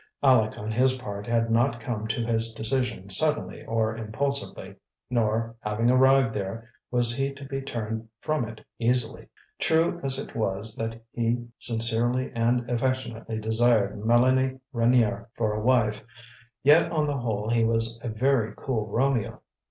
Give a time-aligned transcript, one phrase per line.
[0.23, 4.73] Aleck, on his part, had not come to his decision suddenly or impulsively;
[5.11, 9.29] nor, having arrived there, was he to be turned from it easily.
[9.59, 16.03] True as it was that he sincerely and affectionately desired Mélanie Reynier for a wife,
[16.63, 19.39] yet on the whole he was a very cool Romeo.